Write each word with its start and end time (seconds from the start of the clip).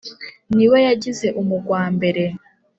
Ni 0.55 0.65
we 0.71 0.77
yagize 0.87 1.27
umugwambere: 1.41 2.23